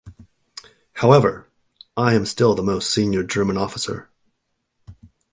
[0.93, 1.47] However,
[1.95, 4.09] I am still the most senior German officer.